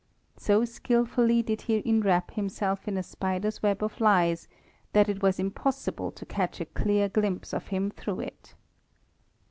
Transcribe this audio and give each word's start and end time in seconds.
So 0.39 0.65
skilfully 0.65 1.43
did 1.43 1.61
he 1.69 1.79
enwrap 1.87 2.31
himself 2.31 2.87
in 2.87 2.97
a 2.97 3.03
spider's 3.03 3.61
web 3.61 3.83
of 3.83 4.01
lies 4.01 4.47
that 4.93 5.07
it 5.07 5.21
was 5.21 5.37
impossible 5.37 6.11
to 6.13 6.25
catch 6.25 6.59
a 6.59 6.65
clear 6.65 7.07
glimpse 7.07 7.53
of 7.53 7.67
him 7.67 7.91
through 7.91 8.21
it. 8.21 8.55